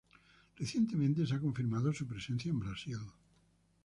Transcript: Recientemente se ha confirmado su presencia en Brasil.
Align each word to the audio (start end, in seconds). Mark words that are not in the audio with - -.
Recientemente 0.55 1.27
se 1.27 1.35
ha 1.35 1.39
confirmado 1.39 1.93
su 1.93 2.07
presencia 2.07 2.49
en 2.49 2.57
Brasil. 2.59 2.97